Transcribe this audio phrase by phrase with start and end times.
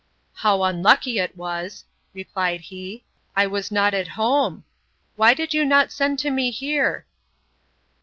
[0.37, 3.03] How unlucky it was, replied he,
[3.35, 7.05] I was not at home?—Why did you not send to me here?